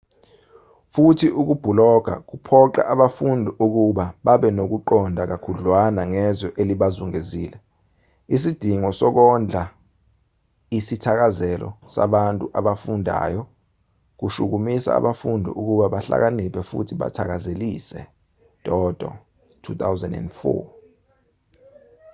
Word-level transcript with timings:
futhi 0.93 1.27
ukubhuloga 1.41 2.13
kuphoqa 2.29 2.81
abafundi 2.93 3.49
ukuba 3.65 4.05
babenokuqonda 4.25 5.21
kakhudlwana 5.31 6.01
ngezwe 6.11 6.49
elibazungezile. 6.61 7.57
isidingo 8.35 8.89
sokondla 8.99 9.63
isithakazelo 10.77 11.69
sabantu 11.95 12.45
abafundayo 12.59 13.41
kushukumisa 14.19 14.89
abafundi 14.99 15.49
ukuba 15.61 15.85
bahlakaniphe 15.93 16.61
futhi 16.69 16.93
bathakazelise 17.01 17.99
toto 18.65 19.09
2004 19.63 20.67